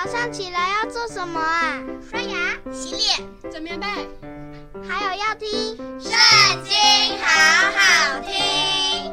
[0.00, 1.82] 早上起来要做什么啊？
[2.08, 3.86] 刷牙、洗脸、整棉被，
[4.88, 5.48] 还有要听
[6.00, 6.12] 《圣
[6.62, 6.72] 经》，
[7.20, 7.26] 好
[7.74, 9.12] 好听。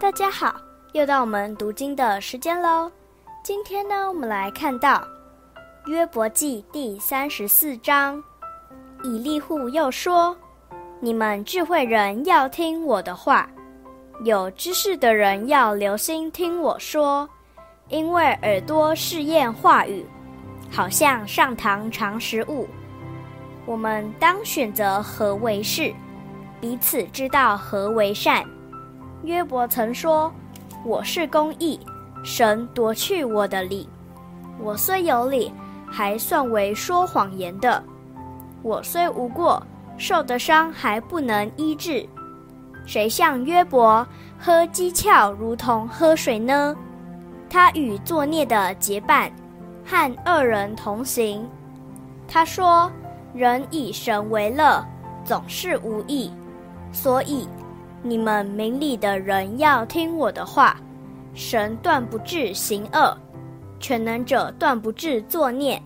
[0.00, 0.56] 大家好，
[0.94, 2.90] 又到我们读经的时间喽。
[3.44, 5.06] 今天呢，我们来看到
[5.86, 8.20] 约伯记第三十四章。
[9.04, 10.36] 以利户又说
[10.98, 13.48] ：“你们智慧人要听我的话，
[14.24, 17.28] 有知识的人要留心听我说。”
[17.90, 20.04] 因为耳朵试验话语，
[20.70, 22.66] 好像上堂尝食物。
[23.66, 25.92] 我们当选择何为是，
[26.60, 28.42] 彼此知道何为善。
[29.22, 30.32] 约伯曾说
[30.82, 31.78] ：“我是公义，
[32.24, 33.86] 神夺去我的理。
[34.58, 35.52] 我虽有理，
[35.86, 37.82] 还算为说谎言的。
[38.62, 39.62] 我虽无过，
[39.98, 42.06] 受的伤还不能医治。
[42.86, 44.06] 谁像约伯，
[44.38, 46.74] 喝讥诮如同喝水呢？”
[47.54, 49.30] 他与作孽的结伴，
[49.84, 51.48] 和恶人同行。
[52.26, 52.90] 他说
[53.32, 54.84] ：“人以神为乐，
[55.24, 56.32] 总是无益。
[56.90, 57.48] 所以
[58.02, 60.76] 你们明理的人要听我的话。
[61.32, 63.16] 神断不至行恶，
[63.78, 65.80] 全能者断不至作孽。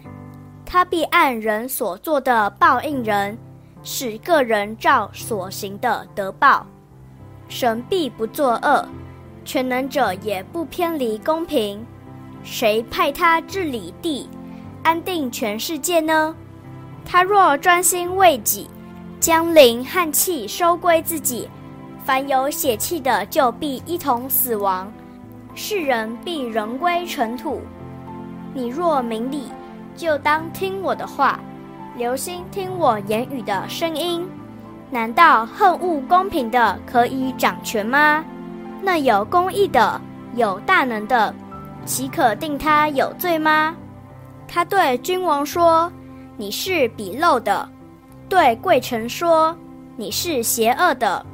[0.64, 3.36] 他必按人所做的报应人，
[3.82, 6.66] 使各人照所行的得报。
[7.46, 8.88] 神必不作恶。”
[9.48, 11.82] 全能者也不偏离公平，
[12.44, 14.28] 谁派他治理地，
[14.82, 16.34] 安定全世界呢？
[17.02, 18.68] 他若专心为己，
[19.18, 21.48] 将灵和气收归自己，
[22.04, 24.92] 凡有血气的就必一同死亡，
[25.54, 27.62] 世人必仍归尘土。
[28.52, 29.44] 你若明理，
[29.96, 31.40] 就当听我的话，
[31.96, 34.28] 留心听我言语的声音。
[34.90, 38.22] 难道恨恶公平的可以掌权吗？
[38.82, 40.00] 那有公义的，
[40.34, 41.34] 有大能的，
[41.84, 43.74] 岂可定他有罪吗？
[44.46, 45.92] 他对君王说
[46.38, 47.68] ：“你是鄙陋的；
[48.28, 49.54] 对贵臣说：
[49.96, 51.24] 你是邪恶的。”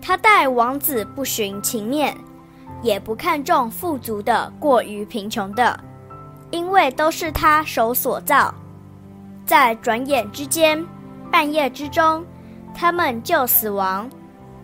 [0.00, 2.16] 他待王子不徇情面，
[2.80, 5.78] 也不看重富足的过于贫穷的，
[6.50, 8.54] 因为都是他手所造。
[9.44, 10.82] 在转眼之间，
[11.30, 12.24] 半夜之中，
[12.74, 14.08] 他们就死亡。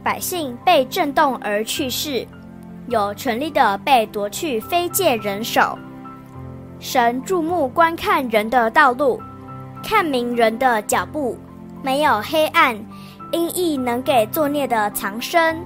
[0.05, 2.27] 百姓被震动而去世，
[2.89, 5.79] 有权力的被夺去，非界人手。
[6.79, 9.19] 神注目观看人的道路，
[9.83, 11.39] 看明人的脚步，
[11.83, 12.77] 没有黑暗，
[13.33, 15.59] 阴翳能给作孽的藏身。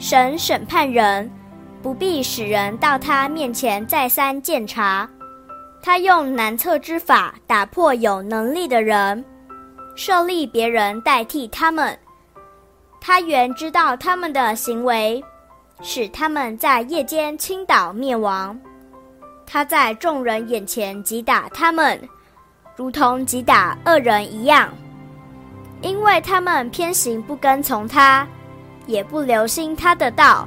[0.00, 1.30] 神审判人，
[1.80, 5.08] 不必使人到他面前再三鉴察。
[5.80, 9.24] 他用难测之法打破有能力的人，
[9.94, 11.96] 设立别人代替他们。
[13.08, 15.24] 他原知道他们的行为，
[15.80, 18.54] 使他们在夜间倾倒灭亡。
[19.46, 21.98] 他在众人眼前击打他们，
[22.76, 24.68] 如同击打恶人一样，
[25.80, 28.28] 因为他们偏行不跟从他，
[28.84, 30.46] 也不留心他的道，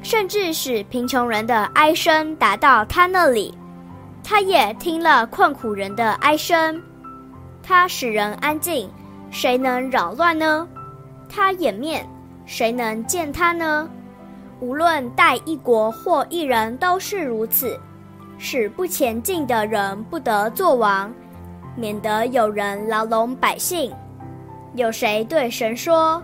[0.00, 3.52] 甚至使贫穷人的哀声达到他那里，
[4.22, 6.80] 他也听了困苦人的哀声。
[7.64, 8.88] 他使人安静，
[9.32, 10.68] 谁能扰乱呢？
[11.34, 12.08] 他掩面，
[12.46, 13.90] 谁能见他呢？
[14.60, 17.76] 无论待一国或一人，都是如此，
[18.38, 21.12] 使不前进的人不得作王，
[21.74, 23.92] 免得有人牢笼百姓。
[24.76, 26.22] 有谁对神说：“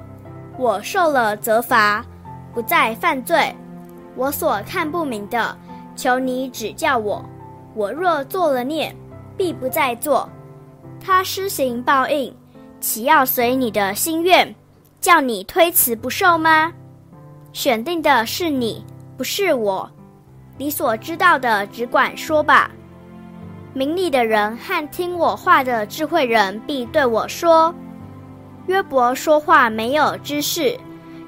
[0.56, 2.04] 我受了责罚，
[2.54, 3.52] 不再犯罪。
[4.14, 5.56] 我所看不明的，
[5.96, 7.24] 求你指教我。
[7.74, 8.94] 我若做了孽，
[9.36, 10.28] 必不再做。”
[11.04, 12.32] 他施行报应，
[12.78, 14.54] 岂要随你的心愿？
[15.00, 16.72] 叫你推辞不受吗？
[17.52, 18.84] 选定的是你，
[19.16, 19.90] 不是我。
[20.58, 22.70] 你所知道的，只管说吧。
[23.72, 27.74] 明理的人和听我话的智慧人必对我说：
[28.66, 30.78] 约伯说话没有知识，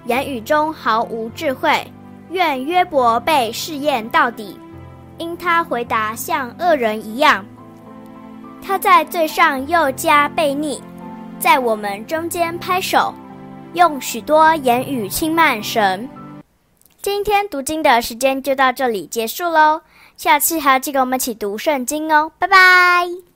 [0.04, 1.82] 言语中毫无智慧。
[2.30, 4.58] 愿约伯被试验到底，
[5.18, 7.44] 因他回答像恶人一样。
[8.60, 10.80] 他在罪上又加悖逆，
[11.38, 13.14] 在我们中间拍手。
[13.74, 16.08] 用许多言语轻慢神。
[17.00, 19.80] 今天读经的时间就到这里结束喽，
[20.16, 23.31] 下次还要记得我们一起读圣经哦，拜拜。